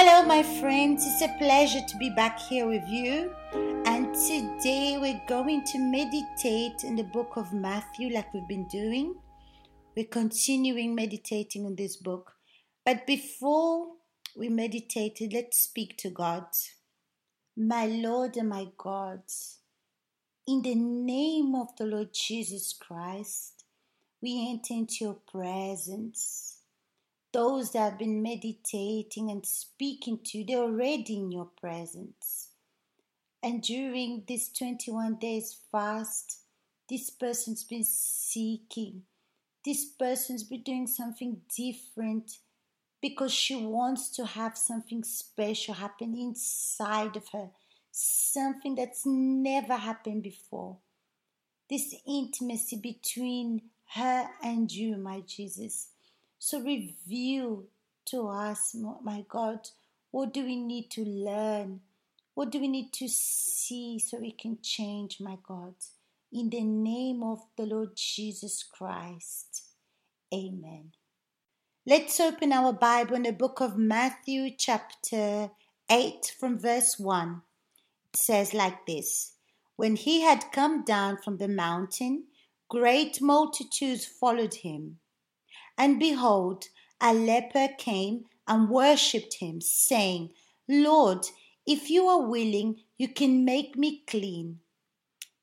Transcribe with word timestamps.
Hello, 0.00 0.22
my 0.22 0.44
friends. 0.44 1.04
It's 1.04 1.22
a 1.22 1.38
pleasure 1.38 1.80
to 1.84 1.96
be 1.96 2.08
back 2.08 2.38
here 2.38 2.68
with 2.68 2.86
you. 2.86 3.34
And 3.84 4.14
today 4.14 4.96
we're 4.96 5.20
going 5.26 5.64
to 5.72 5.78
meditate 5.80 6.84
in 6.84 6.94
the 6.94 7.02
book 7.02 7.32
of 7.34 7.52
Matthew, 7.52 8.14
like 8.14 8.32
we've 8.32 8.46
been 8.46 8.68
doing. 8.68 9.16
We're 9.96 10.06
continuing 10.06 10.94
meditating 10.94 11.66
on 11.66 11.74
this 11.74 11.96
book. 11.96 12.30
But 12.86 13.08
before 13.08 13.88
we 14.36 14.48
meditate, 14.48 15.20
let's 15.32 15.62
speak 15.62 15.96
to 15.96 16.10
God. 16.10 16.44
My 17.56 17.86
Lord 17.86 18.36
and 18.36 18.50
my 18.50 18.68
God, 18.76 19.22
in 20.46 20.62
the 20.62 20.76
name 20.76 21.56
of 21.56 21.74
the 21.76 21.86
Lord 21.86 22.10
Jesus 22.14 22.72
Christ, 22.72 23.64
we 24.22 24.48
enter 24.48 24.74
into 24.74 25.06
your 25.06 25.18
presence 25.28 26.57
those 27.38 27.70
that 27.70 27.90
have 27.90 27.98
been 28.00 28.20
meditating 28.20 29.30
and 29.30 29.46
speaking 29.46 30.18
to, 30.24 30.38
you, 30.38 30.44
they're 30.44 30.58
already 30.58 31.18
in 31.18 31.30
your 31.30 31.48
presence. 31.60 32.48
And 33.44 33.62
during 33.62 34.24
this 34.26 34.48
21 34.48 35.18
days 35.20 35.56
fast, 35.70 36.40
this 36.90 37.10
person's 37.10 37.62
been 37.62 37.84
seeking. 37.84 39.02
This 39.64 39.84
person's 39.84 40.42
been 40.42 40.62
doing 40.62 40.88
something 40.88 41.42
different 41.56 42.38
because 43.00 43.32
she 43.32 43.54
wants 43.54 44.10
to 44.16 44.26
have 44.26 44.58
something 44.58 45.04
special 45.04 45.74
happen 45.74 46.16
inside 46.18 47.14
of 47.14 47.28
her, 47.28 47.50
something 47.92 48.74
that's 48.74 49.02
never 49.06 49.76
happened 49.76 50.24
before. 50.24 50.78
This 51.70 51.94
intimacy 52.04 52.80
between 52.82 53.62
her 53.94 54.26
and 54.42 54.72
you, 54.72 54.96
my 54.96 55.20
Jesus 55.20 55.90
so 56.38 56.60
reveal 56.60 57.64
to 58.06 58.28
us, 58.28 58.74
my 59.02 59.24
God, 59.28 59.68
what 60.10 60.32
do 60.32 60.44
we 60.44 60.56
need 60.56 60.90
to 60.92 61.04
learn? 61.04 61.80
What 62.34 62.50
do 62.50 62.60
we 62.60 62.68
need 62.68 62.92
to 62.94 63.08
see 63.08 63.98
so 63.98 64.18
we 64.18 64.32
can 64.32 64.58
change, 64.62 65.18
my 65.20 65.36
God? 65.46 65.74
In 66.32 66.50
the 66.50 66.62
name 66.62 67.22
of 67.22 67.40
the 67.56 67.66
Lord 67.66 67.96
Jesus 67.96 68.62
Christ. 68.62 69.64
Amen. 70.32 70.92
Let's 71.86 72.20
open 72.20 72.52
our 72.52 72.72
Bible 72.72 73.16
in 73.16 73.22
the 73.22 73.32
book 73.32 73.60
of 73.60 73.76
Matthew, 73.76 74.50
chapter 74.56 75.50
8, 75.90 76.34
from 76.38 76.58
verse 76.58 76.96
1. 76.98 77.42
It 78.12 78.20
says 78.20 78.54
like 78.54 78.86
this 78.86 79.32
When 79.76 79.96
he 79.96 80.20
had 80.20 80.52
come 80.52 80.84
down 80.84 81.16
from 81.16 81.38
the 81.38 81.48
mountain, 81.48 82.24
great 82.68 83.20
multitudes 83.20 84.04
followed 84.04 84.54
him 84.54 84.98
and 85.78 86.00
behold, 86.00 86.64
a 87.00 87.14
leper 87.14 87.68
came 87.78 88.24
and 88.48 88.68
worshipped 88.68 89.34
him, 89.34 89.60
saying, 89.60 90.30
Lord, 90.68 91.24
if 91.64 91.88
you 91.88 92.08
are 92.08 92.26
willing, 92.26 92.80
you 92.98 93.08
can 93.08 93.44
make 93.44 93.76
me 93.76 94.02
clean. 94.08 94.58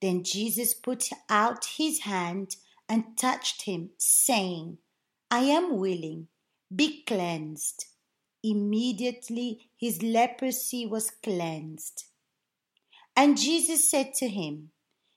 Then 0.01 0.23
Jesus 0.23 0.73
put 0.73 1.09
out 1.29 1.65
his 1.77 2.01
hand 2.01 2.57
and 2.89 3.17
touched 3.17 3.61
him, 3.61 3.91
saying, 3.97 4.77
I 5.31 5.39
am 5.39 5.77
willing, 5.77 6.27
be 6.75 7.03
cleansed. 7.07 7.85
Immediately 8.43 9.69
his 9.77 10.03
leprosy 10.03 10.85
was 10.85 11.11
cleansed. 11.23 12.03
And 13.15 13.37
Jesus 13.37 13.89
said 13.89 14.13
to 14.15 14.27
him, 14.27 14.71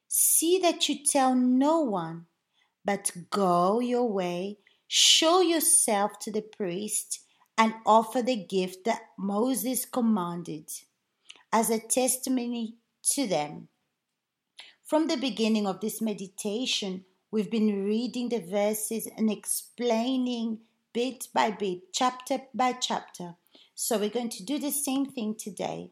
See 0.06 0.58
that 0.60 0.88
you 0.88 1.04
tell 1.04 1.34
no 1.34 1.80
one, 1.80 2.26
but 2.84 3.10
go 3.30 3.80
your 3.80 4.08
way 4.10 4.58
Show 4.88 5.42
yourself 5.42 6.18
to 6.20 6.32
the 6.32 6.40
priest 6.40 7.20
and 7.58 7.74
offer 7.84 8.22
the 8.22 8.42
gift 8.42 8.84
that 8.86 9.02
Moses 9.18 9.84
commanded 9.84 10.70
as 11.52 11.68
a 11.68 11.78
testimony 11.78 12.76
to 13.10 13.26
them. 13.26 13.68
From 14.82 15.06
the 15.06 15.18
beginning 15.18 15.66
of 15.66 15.80
this 15.80 16.00
meditation, 16.00 17.04
we've 17.30 17.50
been 17.50 17.84
reading 17.84 18.30
the 18.30 18.40
verses 18.40 19.06
and 19.18 19.30
explaining 19.30 20.60
bit 20.94 21.28
by 21.34 21.50
bit, 21.50 21.92
chapter 21.92 22.40
by 22.54 22.72
chapter. 22.72 23.34
So 23.74 23.98
we're 23.98 24.08
going 24.08 24.30
to 24.30 24.42
do 24.42 24.58
the 24.58 24.70
same 24.70 25.04
thing 25.04 25.34
today. 25.34 25.90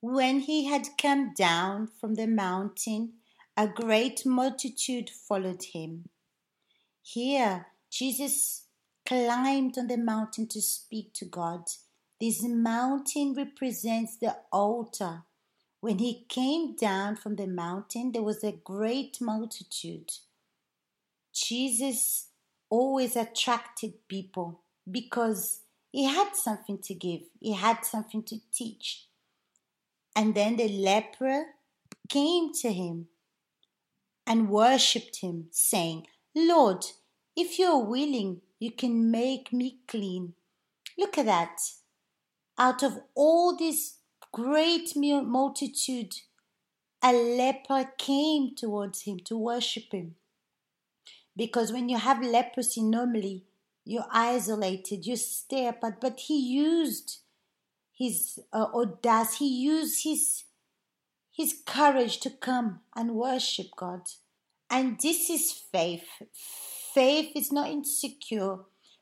When 0.00 0.40
he 0.40 0.64
had 0.64 0.88
come 1.00 1.32
down 1.32 1.88
from 2.00 2.16
the 2.16 2.26
mountain, 2.26 3.12
a 3.56 3.68
great 3.68 4.26
multitude 4.26 5.08
followed 5.08 5.62
him. 5.62 6.08
Here, 7.00 7.66
Jesus 7.94 8.64
climbed 9.06 9.78
on 9.78 9.86
the 9.86 9.96
mountain 9.96 10.48
to 10.48 10.60
speak 10.60 11.12
to 11.14 11.24
God. 11.24 11.60
This 12.20 12.42
mountain 12.42 13.34
represents 13.34 14.16
the 14.16 14.34
altar. 14.50 15.22
When 15.80 15.98
he 15.98 16.26
came 16.28 16.74
down 16.74 17.14
from 17.14 17.36
the 17.36 17.46
mountain, 17.46 18.10
there 18.10 18.24
was 18.24 18.42
a 18.42 18.50
great 18.50 19.20
multitude. 19.20 20.10
Jesus 21.32 22.30
always 22.68 23.14
attracted 23.14 24.08
people 24.08 24.62
because 24.90 25.60
he 25.92 26.04
had 26.04 26.34
something 26.34 26.78
to 26.78 26.94
give, 26.94 27.20
he 27.38 27.52
had 27.52 27.84
something 27.84 28.24
to 28.24 28.38
teach. 28.52 29.06
And 30.16 30.34
then 30.34 30.56
the 30.56 30.68
leper 30.68 31.44
came 32.08 32.52
to 32.54 32.72
him 32.72 33.06
and 34.26 34.48
worshipped 34.48 35.20
him, 35.20 35.46
saying, 35.52 36.08
Lord, 36.34 36.84
if 37.36 37.58
you're 37.58 37.84
willing, 37.84 38.40
you 38.58 38.70
can 38.70 39.10
make 39.10 39.52
me 39.52 39.78
clean. 39.88 40.34
Look 40.96 41.18
at 41.18 41.26
that. 41.26 41.58
Out 42.58 42.82
of 42.82 42.98
all 43.14 43.56
this 43.56 43.98
great 44.32 44.92
multitude, 44.96 46.14
a 47.02 47.12
leper 47.12 47.90
came 47.98 48.54
towards 48.56 49.02
him 49.02 49.18
to 49.24 49.36
worship 49.36 49.92
him. 49.92 50.14
Because 51.36 51.72
when 51.72 51.88
you 51.88 51.98
have 51.98 52.22
leprosy, 52.22 52.82
normally 52.82 53.44
you're 53.84 54.06
isolated, 54.10 55.04
you 55.04 55.16
stay 55.16 55.66
apart. 55.66 56.00
But 56.00 56.20
he 56.20 56.38
used 56.38 57.18
his 57.92 58.38
uh, 58.52 58.66
audacious, 58.72 59.38
he 59.38 59.48
used 59.48 60.04
his, 60.04 60.44
his 61.32 61.54
courage 61.66 62.18
to 62.20 62.30
come 62.30 62.80
and 62.94 63.16
worship 63.16 63.66
God. 63.76 64.02
And 64.70 64.98
this 65.00 65.28
is 65.28 65.52
faith 65.52 66.08
Faith 66.94 67.32
is 67.34 67.50
not 67.50 67.70
insecure. 67.70 68.58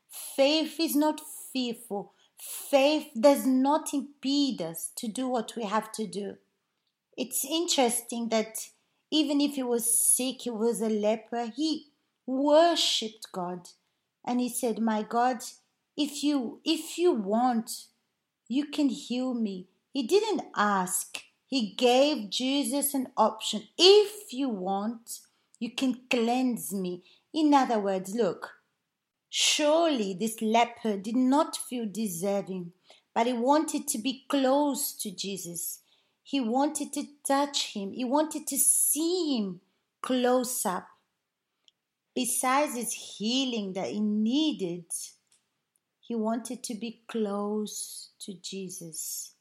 Faith 0.09 0.79
is 0.79 0.95
not 0.95 1.21
fearful. 1.53 2.13
Faith 2.37 3.09
does 3.19 3.45
not 3.45 3.93
impede 3.93 4.61
us 4.63 4.91
to 4.95 5.07
do 5.07 5.27
what 5.27 5.55
we 5.55 5.63
have 5.63 5.91
to 5.91 6.07
do. 6.07 6.37
It's 7.15 7.45
interesting 7.45 8.29
that 8.29 8.69
even 9.11 9.39
if 9.39 9.53
he 9.53 9.63
was 9.63 9.93
sick, 9.93 10.41
he 10.41 10.49
was 10.49 10.81
a 10.81 10.89
leper, 10.89 11.51
he 11.55 11.89
worshipped 12.25 13.31
God. 13.31 13.69
And 14.25 14.39
he 14.39 14.49
said, 14.49 14.79
My 14.79 15.03
God, 15.03 15.43
if 15.95 16.23
you 16.23 16.61
if 16.65 16.97
you 16.97 17.11
want, 17.11 17.85
you 18.47 18.65
can 18.65 18.89
heal 18.89 19.35
me. 19.35 19.67
He 19.91 20.01
didn't 20.01 20.41
ask. 20.55 21.21
He 21.45 21.73
gave 21.75 22.31
Jesus 22.31 22.95
an 22.95 23.09
option. 23.15 23.67
If 23.77 24.33
you 24.33 24.49
want, 24.49 25.19
you 25.63 25.71
can 25.71 26.01
cleanse 26.09 26.73
me. 26.73 27.03
In 27.33 27.53
other 27.53 27.79
words, 27.79 28.13
look, 28.13 28.51
surely 29.29 30.13
this 30.13 30.41
leper 30.41 30.97
did 30.97 31.15
not 31.15 31.55
feel 31.55 31.85
deserving, 31.89 32.73
but 33.15 33.27
he 33.27 33.33
wanted 33.33 33.87
to 33.87 33.97
be 33.97 34.25
close 34.27 34.91
to 34.97 35.09
Jesus. 35.09 35.79
He 36.21 36.41
wanted 36.41 36.91
to 36.93 37.05
touch 37.25 37.73
him, 37.73 37.93
he 37.93 38.03
wanted 38.03 38.45
to 38.47 38.57
see 38.57 39.37
him 39.37 39.61
close 40.01 40.65
up. 40.65 40.87
Besides 42.13 42.75
his 42.75 42.93
healing 42.93 43.71
that 43.73 43.87
he 43.87 44.01
needed, 44.01 44.85
he 46.01 46.13
wanted 46.13 46.61
to 46.63 46.75
be 46.75 47.01
close 47.07 48.09
to 48.19 48.33
Jesus. 48.33 49.33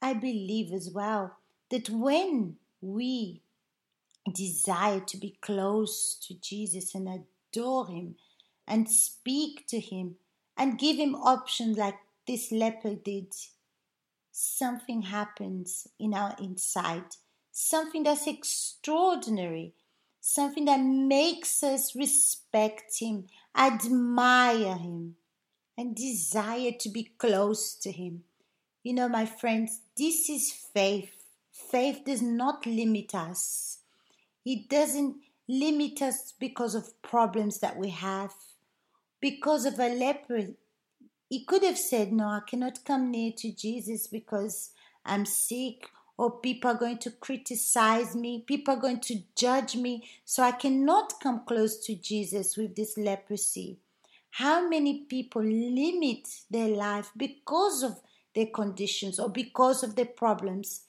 I 0.00 0.14
believe 0.14 0.72
as 0.72 0.90
well 0.94 1.36
that 1.70 1.90
when 1.90 2.56
we 2.80 3.42
desire 4.34 5.00
to 5.00 5.16
be 5.16 5.38
close 5.40 6.16
to 6.22 6.34
Jesus 6.34 6.94
and 6.94 7.08
adore 7.08 7.88
Him 7.88 8.16
and 8.66 8.88
speak 8.88 9.66
to 9.68 9.80
Him 9.80 10.16
and 10.56 10.78
give 10.78 10.96
Him 10.96 11.14
options 11.14 11.78
like 11.78 11.96
this 12.26 12.50
leper 12.50 12.94
did, 12.94 13.32
something 14.32 15.02
happens 15.02 15.86
in 15.98 16.12
our 16.14 16.34
inside, 16.40 17.04
something 17.52 18.02
that's 18.02 18.26
extraordinary, 18.26 19.74
something 20.20 20.64
that 20.64 20.80
makes 20.80 21.62
us 21.62 21.94
respect 21.94 22.98
Him, 22.98 23.26
admire 23.56 24.76
Him, 24.76 25.16
and 25.78 25.94
desire 25.94 26.72
to 26.80 26.88
be 26.88 27.12
close 27.18 27.74
to 27.76 27.92
Him. 27.92 28.24
You 28.82 28.94
know, 28.94 29.08
my 29.08 29.26
friends, 29.26 29.80
this 29.96 30.28
is 30.28 30.52
faith. 30.52 31.10
Faith 31.50 32.02
does 32.04 32.22
not 32.22 32.66
limit 32.66 33.14
us. 33.14 33.78
He 34.46 34.54
doesn't 34.54 35.16
limit 35.48 36.00
us 36.00 36.32
because 36.38 36.76
of 36.76 37.02
problems 37.02 37.58
that 37.58 37.76
we 37.76 37.90
have. 37.90 38.32
Because 39.20 39.66
of 39.66 39.80
a 39.80 39.88
leper, 39.88 40.50
He 41.28 41.44
could 41.44 41.64
have 41.64 41.76
said, 41.76 42.12
No, 42.12 42.28
I 42.28 42.42
cannot 42.48 42.84
come 42.84 43.10
near 43.10 43.32
to 43.38 43.50
Jesus 43.50 44.06
because 44.06 44.70
I'm 45.04 45.26
sick, 45.26 45.88
or 46.16 46.30
people 46.30 46.70
are 46.70 46.78
going 46.78 46.98
to 46.98 47.10
criticize 47.10 48.14
me, 48.14 48.44
people 48.46 48.74
are 48.74 48.80
going 48.80 49.00
to 49.00 49.18
judge 49.34 49.74
me, 49.74 50.08
so 50.24 50.44
I 50.44 50.52
cannot 50.52 51.18
come 51.20 51.44
close 51.44 51.84
to 51.86 51.96
Jesus 51.96 52.56
with 52.56 52.76
this 52.76 52.96
leprosy. 52.96 53.78
How 54.30 54.68
many 54.68 55.06
people 55.06 55.42
limit 55.42 56.28
their 56.48 56.68
life 56.68 57.10
because 57.16 57.82
of 57.82 57.98
their 58.32 58.46
conditions 58.46 59.18
or 59.18 59.28
because 59.28 59.82
of 59.82 59.96
their 59.96 60.04
problems? 60.04 60.82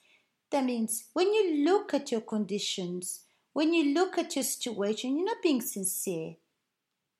That 0.52 0.64
means 0.64 1.06
when 1.12 1.34
you 1.34 1.64
look 1.64 1.92
at 1.92 2.12
your 2.12 2.20
conditions, 2.20 3.24
when 3.58 3.74
you 3.74 3.92
look 3.92 4.16
at 4.16 4.36
your 4.36 4.44
situation, 4.44 5.16
you're 5.16 5.26
not 5.26 5.42
being 5.42 5.60
sincere 5.60 6.36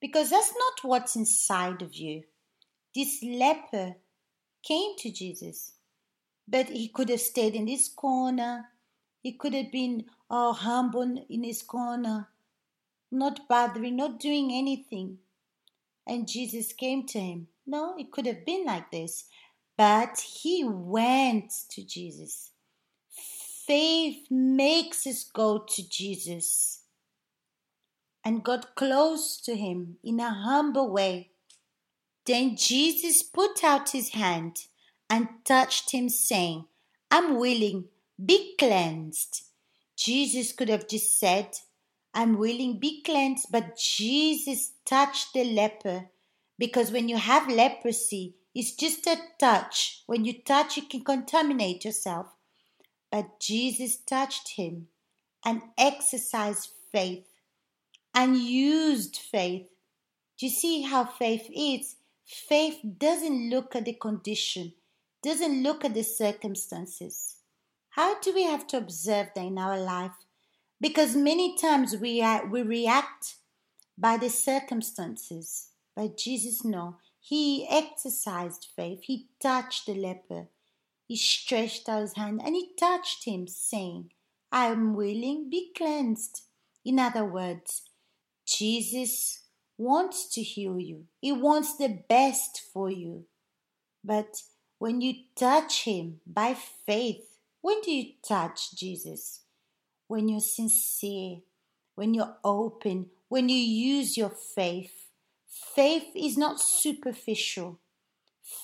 because 0.00 0.30
that's 0.30 0.52
not 0.56 0.88
what's 0.88 1.16
inside 1.16 1.82
of 1.82 1.96
you. 1.96 2.22
This 2.94 3.24
leper 3.24 3.96
came 4.62 4.92
to 4.98 5.10
Jesus, 5.10 5.72
but 6.46 6.68
he 6.68 6.86
could 6.86 7.08
have 7.08 7.20
stayed 7.20 7.56
in 7.56 7.66
his 7.66 7.88
corner. 7.88 8.66
He 9.20 9.32
could 9.32 9.52
have 9.52 9.72
been 9.72 10.04
oh, 10.30 10.52
humble 10.52 11.26
in 11.28 11.42
his 11.42 11.60
corner, 11.60 12.28
not 13.10 13.48
bothering, 13.48 13.96
not 13.96 14.20
doing 14.20 14.52
anything. 14.52 15.18
And 16.06 16.28
Jesus 16.28 16.72
came 16.72 17.04
to 17.06 17.18
him. 17.18 17.48
No, 17.66 17.96
it 17.98 18.12
could 18.12 18.26
have 18.26 18.46
been 18.46 18.64
like 18.64 18.92
this. 18.92 19.24
But 19.76 20.20
he 20.20 20.62
went 20.64 21.52
to 21.70 21.82
Jesus. 21.82 22.52
Faith 23.68 24.30
makes 24.30 25.06
us 25.06 25.24
go 25.24 25.58
to 25.58 25.86
Jesus 25.86 26.84
and 28.24 28.42
got 28.42 28.74
close 28.74 29.38
to 29.42 29.56
him 29.56 29.98
in 30.02 30.20
a 30.20 30.30
humble 30.30 30.90
way. 30.90 31.32
Then 32.24 32.56
Jesus 32.56 33.22
put 33.22 33.62
out 33.62 33.90
his 33.90 34.14
hand 34.14 34.56
and 35.10 35.28
touched 35.44 35.90
him, 35.90 36.08
saying, 36.08 36.64
I'm 37.10 37.36
willing, 37.36 37.88
be 38.24 38.54
cleansed. 38.58 39.42
Jesus 39.94 40.52
could 40.52 40.70
have 40.70 40.88
just 40.88 41.20
said, 41.20 41.50
I'm 42.14 42.38
willing, 42.38 42.78
be 42.78 43.02
cleansed, 43.02 43.48
but 43.52 43.76
Jesus 43.76 44.72
touched 44.86 45.34
the 45.34 45.44
leper 45.44 46.06
because 46.58 46.90
when 46.90 47.10
you 47.10 47.18
have 47.18 47.52
leprosy, 47.52 48.34
it's 48.54 48.74
just 48.74 49.06
a 49.06 49.18
touch. 49.38 50.04
When 50.06 50.24
you 50.24 50.42
touch, 50.42 50.78
you 50.78 50.84
can 50.84 51.04
contaminate 51.04 51.84
yourself. 51.84 52.28
But 53.10 53.40
Jesus 53.40 53.96
touched 53.96 54.56
him 54.56 54.88
and 55.44 55.62
exercised 55.78 56.70
faith 56.92 57.26
and 58.14 58.36
used 58.36 59.16
faith. 59.16 59.68
Do 60.38 60.46
you 60.46 60.52
see 60.52 60.82
how 60.82 61.04
faith 61.04 61.48
is? 61.54 61.96
Faith 62.24 62.80
doesn't 62.98 63.48
look 63.50 63.74
at 63.74 63.86
the 63.86 63.94
condition, 63.94 64.74
doesn't 65.22 65.62
look 65.62 65.84
at 65.84 65.94
the 65.94 66.02
circumstances. 66.02 67.36
How 67.90 68.20
do 68.20 68.34
we 68.34 68.44
have 68.44 68.66
to 68.68 68.76
observe 68.76 69.28
that 69.34 69.44
in 69.44 69.58
our 69.58 69.80
life? 69.80 70.12
Because 70.80 71.16
many 71.16 71.56
times 71.56 71.96
we, 71.96 72.20
are, 72.22 72.46
we 72.46 72.62
react 72.62 73.36
by 73.96 74.16
the 74.16 74.28
circumstances. 74.28 75.70
But 75.96 76.16
Jesus, 76.16 76.64
no. 76.64 76.96
He 77.20 77.66
exercised 77.68 78.68
faith. 78.76 79.00
He 79.02 79.28
touched 79.42 79.86
the 79.86 79.94
leper. 79.94 80.46
He 81.08 81.16
stretched 81.16 81.88
out 81.88 82.02
his 82.02 82.14
hand 82.14 82.42
and 82.44 82.54
he 82.54 82.70
touched 82.78 83.24
him, 83.24 83.48
saying, 83.48 84.12
I 84.52 84.66
am 84.66 84.94
willing, 84.94 85.50
be 85.50 85.72
cleansed. 85.76 86.42
In 86.84 86.98
other 86.98 87.24
words, 87.24 87.82
Jesus 88.46 89.42
wants 89.76 90.28
to 90.34 90.42
heal 90.42 90.78
you, 90.78 91.06
He 91.20 91.32
wants 91.32 91.76
the 91.76 92.02
best 92.08 92.60
for 92.72 92.90
you. 92.90 93.24
But 94.04 94.42
when 94.78 95.00
you 95.00 95.14
touch 95.36 95.84
Him 95.84 96.20
by 96.26 96.54
faith, 96.54 97.36
when 97.60 97.80
do 97.80 97.90
you 97.90 98.12
touch 98.26 98.76
Jesus? 98.76 99.40
When 100.06 100.28
you're 100.28 100.40
sincere, 100.40 101.38
when 101.94 102.14
you're 102.14 102.36
open, 102.44 103.06
when 103.28 103.48
you 103.48 103.56
use 103.56 104.16
your 104.16 104.30
faith. 104.30 105.06
Faith 105.74 106.08
is 106.14 106.38
not 106.38 106.60
superficial. 106.60 107.80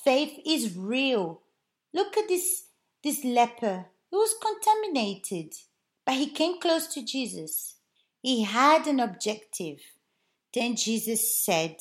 Faith 0.05 0.41
is 0.47 0.77
real. 0.77 1.41
Look 1.95 2.19
at 2.19 2.27
this 2.29 2.65
this 3.05 3.25
leper. 3.25 3.87
He 4.11 4.17
was 4.17 4.35
contaminated, 4.43 5.55
but 6.05 6.17
he 6.17 6.29
came 6.29 6.61
close 6.61 6.89
to 6.89 7.05
Jesus. 7.05 7.77
He 8.21 8.43
had 8.43 8.87
an 8.87 8.99
objective. 8.99 9.81
Then 10.53 10.75
Jesus 10.75 11.37
said, 11.37 11.77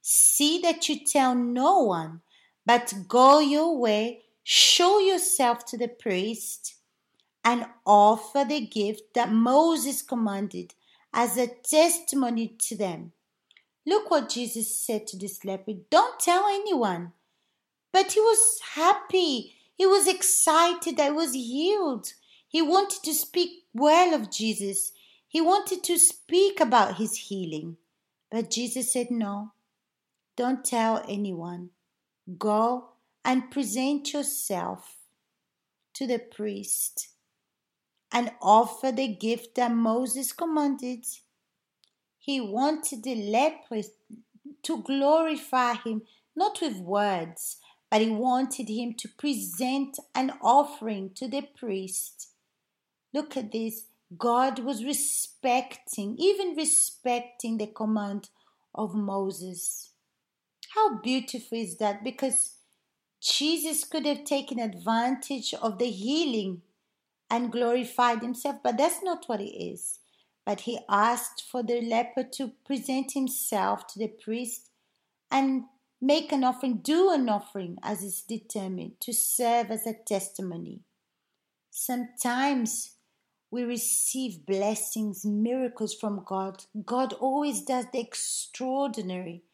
See 0.00 0.60
that 0.60 0.88
you 0.88 1.04
tell 1.04 1.34
no 1.34 1.80
one, 1.80 2.20
but 2.66 2.92
go 3.08 3.38
your 3.38 3.78
way, 3.78 4.24
show 4.42 4.98
yourself 4.98 5.64
to 5.66 5.78
the 5.78 5.88
priest, 5.88 6.74
and 7.44 7.66
offer 7.86 8.44
the 8.46 8.66
gift 8.66 9.14
that 9.14 9.32
Moses 9.32 10.02
commanded 10.02 10.74
as 11.12 11.36
a 11.36 11.46
testimony 11.46 12.48
to 12.58 12.76
them. 12.76 13.12
Look 13.86 14.10
what 14.10 14.30
Jesus 14.30 14.74
said 14.74 15.06
to 15.08 15.18
this 15.18 15.44
leper 15.44 15.72
don't 15.90 16.18
tell 16.18 16.46
anyone. 16.48 17.12
But 17.94 18.10
he 18.10 18.20
was 18.20 18.58
happy, 18.74 19.53
he 19.74 19.86
was 19.86 20.06
excited 20.06 20.96
that 20.96 21.10
he 21.10 21.10
was 21.10 21.34
healed. 21.34 22.12
He 22.48 22.62
wanted 22.62 23.02
to 23.02 23.12
speak 23.12 23.64
well 23.72 24.14
of 24.14 24.30
Jesus. 24.30 24.92
He 25.26 25.40
wanted 25.40 25.82
to 25.84 25.98
speak 25.98 26.60
about 26.60 26.96
his 26.96 27.16
healing, 27.16 27.76
but 28.30 28.50
Jesus 28.50 28.92
said, 28.92 29.10
No, 29.10 29.52
don't 30.36 30.64
tell 30.64 31.04
anyone. 31.08 31.70
Go 32.38 32.90
and 33.24 33.50
present 33.50 34.12
yourself 34.12 34.96
to 35.94 36.06
the 36.06 36.18
priest 36.18 37.08
and 38.12 38.30
offer 38.40 38.92
the 38.92 39.08
gift 39.08 39.56
that 39.56 39.72
Moses 39.72 40.32
commanded. 40.32 41.04
He 42.18 42.40
wanted 42.40 43.02
the 43.02 43.16
leper 43.16 43.82
to 44.62 44.82
glorify 44.82 45.74
him, 45.74 46.02
not 46.36 46.60
with 46.60 46.78
words, 46.78 47.58
but 47.94 48.00
he 48.00 48.10
wanted 48.10 48.68
him 48.68 48.92
to 48.92 49.06
present 49.06 50.00
an 50.16 50.32
offering 50.42 51.10
to 51.14 51.28
the 51.28 51.42
priest. 51.42 52.30
Look 53.12 53.36
at 53.36 53.52
this. 53.52 53.84
God 54.18 54.58
was 54.58 54.84
respecting, 54.84 56.16
even 56.18 56.56
respecting 56.56 57.56
the 57.56 57.68
command 57.68 58.30
of 58.74 58.96
Moses. 58.96 59.90
How 60.74 60.98
beautiful 60.98 61.56
is 61.56 61.76
that? 61.76 62.02
Because 62.02 62.56
Jesus 63.20 63.84
could 63.84 64.06
have 64.06 64.24
taken 64.24 64.58
advantage 64.58 65.54
of 65.62 65.78
the 65.78 65.88
healing 65.88 66.62
and 67.30 67.52
glorified 67.52 68.22
himself, 68.22 68.56
but 68.64 68.76
that's 68.76 69.04
not 69.04 69.28
what 69.28 69.40
it 69.40 69.54
is. 69.56 70.00
But 70.44 70.62
he 70.62 70.80
asked 70.88 71.44
for 71.48 71.62
the 71.62 71.80
leper 71.80 72.24
to 72.32 72.54
present 72.66 73.12
himself 73.12 73.86
to 73.86 74.00
the 74.00 74.08
priest 74.08 74.70
and 75.30 75.66
make 76.04 76.32
an 76.32 76.44
offering, 76.44 76.78
do 76.78 77.10
an 77.10 77.28
offering 77.28 77.78
as 77.82 78.02
is 78.02 78.20
determined, 78.22 79.00
to 79.00 79.12
serve 79.12 79.70
as 79.70 79.86
a 79.86 79.94
testimony. 79.94 80.80
Sometimes 81.70 82.96
we 83.50 83.62
receive 83.62 84.44
blessings, 84.44 85.24
miracles 85.24 85.94
from 85.94 86.22
God. 86.26 86.64
God 86.84 87.14
always 87.14 87.62
does 87.62 87.86
the 87.92 88.00
extraordinary. 88.00 89.44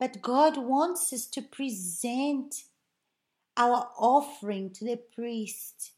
But 0.00 0.22
God 0.22 0.56
wants 0.56 1.12
us 1.12 1.26
to 1.26 1.42
present 1.42 2.54
our 3.56 3.88
offering 3.98 4.70
to 4.74 4.84
the 4.84 5.00
priest. 5.14 5.92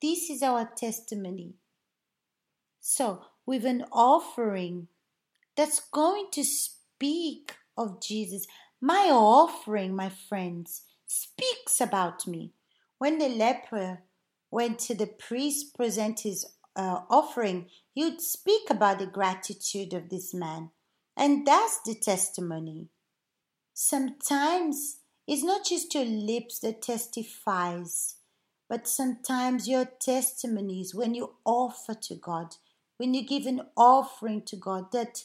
This 0.00 0.30
is 0.30 0.42
our 0.42 0.70
testimony. 0.76 1.54
So, 2.80 3.22
with 3.44 3.64
an 3.64 3.84
offering 3.92 4.88
that's 5.56 5.80
going 5.80 6.26
to 6.32 6.44
speak 6.44 7.56
of 7.76 8.00
Jesus, 8.00 8.46
my 8.80 9.08
offering, 9.10 9.94
my 9.94 10.08
friends, 10.08 10.82
speaks 11.06 11.80
about 11.80 12.26
me. 12.26 12.52
When 12.98 13.18
the 13.18 13.28
leper 13.28 14.02
went 14.50 14.78
to 14.80 14.94
the 14.94 15.06
priest 15.06 15.76
present 15.76 16.20
his 16.20 16.46
uh, 16.76 17.00
offering, 17.10 17.66
you'd 17.94 18.20
speak 18.20 18.70
about 18.70 18.98
the 18.98 19.06
gratitude 19.06 19.92
of 19.94 20.08
this 20.08 20.32
man. 20.32 20.70
And 21.16 21.46
that's 21.46 21.80
the 21.84 21.94
testimony. 21.94 22.88
Sometimes 23.74 24.98
it's 25.26 25.42
not 25.42 25.66
just 25.66 25.94
your 25.94 26.04
lips 26.04 26.60
that 26.60 26.82
testifies, 26.82 28.16
but 28.68 28.86
sometimes 28.86 29.68
your 29.68 29.84
testimonies 29.84 30.94
when 30.94 31.14
you 31.14 31.34
offer 31.44 31.94
to 31.94 32.14
God, 32.14 32.54
when 32.96 33.14
you 33.14 33.26
give 33.26 33.46
an 33.46 33.62
offering 33.76 34.42
to 34.42 34.56
God 34.56 34.92
that 34.92 35.24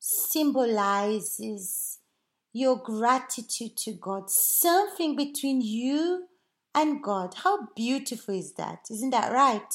symbolizes 0.00 1.99
your 2.52 2.76
gratitude 2.76 3.76
to 3.76 3.92
God, 3.92 4.30
something 4.30 5.16
between 5.16 5.60
you 5.60 6.26
and 6.74 7.02
God. 7.02 7.34
How 7.34 7.68
beautiful 7.76 8.34
is 8.34 8.54
that? 8.54 8.86
Isn't 8.90 9.10
that 9.10 9.32
right? 9.32 9.72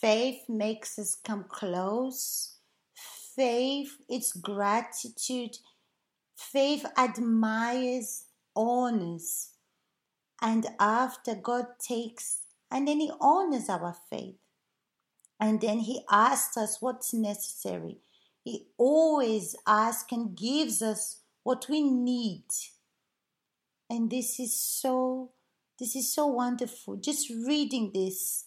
Faith 0.00 0.42
makes 0.48 0.98
us 0.98 1.14
come 1.14 1.44
close. 1.48 2.58
Faith, 3.36 3.96
it's 4.08 4.32
gratitude. 4.32 5.56
Faith 6.36 6.84
admires 6.96 8.24
honors. 8.54 9.50
And 10.42 10.66
after 10.78 11.34
God 11.34 11.66
takes, 11.80 12.42
and 12.70 12.86
then 12.86 13.00
He 13.00 13.10
honors 13.20 13.68
our 13.68 13.96
faith. 14.10 14.36
And 15.40 15.60
then 15.60 15.80
He 15.80 16.04
asks 16.10 16.56
us 16.56 16.78
what's 16.80 17.14
necessary. 17.14 17.98
He 18.42 18.66
always 18.76 19.56
asks 19.66 20.12
and 20.12 20.36
gives 20.36 20.82
us 20.82 21.20
what 21.44 21.66
we 21.68 21.82
need. 21.82 22.44
And 23.88 24.10
this 24.10 24.40
is 24.40 24.58
so, 24.58 25.30
this 25.78 25.94
is 25.94 26.12
so 26.12 26.26
wonderful. 26.26 26.96
Just 26.96 27.30
reading 27.30 27.92
this, 27.94 28.46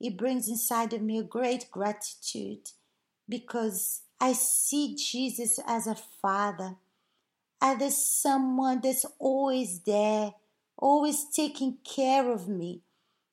it 0.00 0.16
brings 0.16 0.48
inside 0.48 0.94
of 0.94 1.02
me 1.02 1.18
a 1.18 1.22
great 1.24 1.70
gratitude 1.70 2.70
because 3.28 4.02
I 4.20 4.32
see 4.32 4.96
Jesus 4.96 5.58
as 5.66 5.86
a 5.86 5.94
father, 5.94 6.76
as 7.60 8.06
someone 8.06 8.80
that's 8.82 9.04
always 9.18 9.80
there, 9.80 10.32
always 10.78 11.24
taking 11.24 11.78
care 11.84 12.30
of 12.30 12.48
me, 12.48 12.80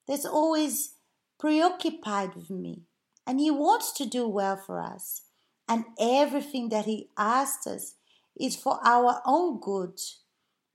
that's 0.08 0.26
always 0.26 0.96
preoccupied 1.40 2.36
with 2.36 2.50
me. 2.50 2.82
And 3.26 3.40
He 3.40 3.52
wants 3.52 3.92
to 3.94 4.06
do 4.06 4.28
well 4.28 4.58
for 4.58 4.82
us. 4.82 5.22
And 5.70 5.86
everything 6.00 6.70
that 6.70 6.86
He 6.86 7.10
asks 7.18 7.68
us 7.68 7.96
is 8.40 8.56
for 8.56 8.80
our 8.84 9.22
own 9.26 9.60
good. 9.60 10.00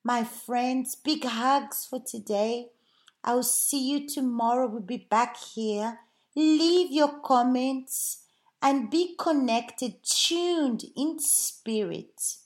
My 0.04 0.24
friends, 0.24 0.94
big 0.94 1.24
hugs 1.24 1.86
for 1.88 2.00
today. 2.00 2.68
I'll 3.24 3.42
see 3.42 3.90
you 3.90 4.08
tomorrow. 4.08 4.66
We'll 4.66 4.80
be 4.80 5.06
back 5.08 5.36
here. 5.36 6.00
Leave 6.34 6.90
your 6.90 7.20
comments 7.20 8.24
and 8.60 8.90
be 8.90 9.14
connected, 9.18 10.02
tuned 10.04 10.84
in 10.96 11.18
spirit, 11.18 12.36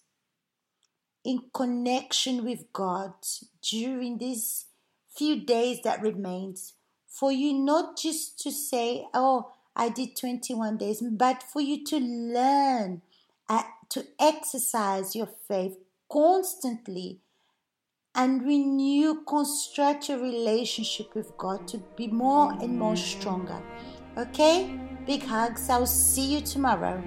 in 1.24 1.42
connection 1.52 2.44
with 2.44 2.72
God 2.72 3.12
during 3.62 4.18
these 4.18 4.66
few 5.14 5.44
days 5.44 5.80
that 5.82 6.02
remains. 6.02 6.74
For 7.06 7.32
you 7.32 7.54
not 7.54 7.96
just 7.96 8.38
to 8.40 8.50
say, 8.50 9.06
Oh, 9.14 9.52
I 9.74 9.88
did 9.90 10.16
21 10.16 10.78
days, 10.78 11.02
but 11.02 11.42
for 11.42 11.60
you 11.60 11.84
to 11.84 11.98
learn, 11.98 13.02
to 13.90 14.04
exercise 14.18 15.14
your 15.14 15.28
faith 15.48 15.76
constantly 16.10 17.20
and 18.14 18.42
renew, 18.42 19.22
construct 19.24 20.08
your 20.08 20.18
relationship 20.18 21.14
with 21.14 21.36
God 21.36 21.68
to 21.68 21.78
be 21.96 22.08
more 22.08 22.52
and 22.60 22.78
more 22.78 22.96
stronger. 22.96 23.62
Okay? 24.16 24.78
Big 25.06 25.22
hugs. 25.22 25.68
I'll 25.68 25.86
see 25.86 26.34
you 26.34 26.40
tomorrow. 26.40 27.02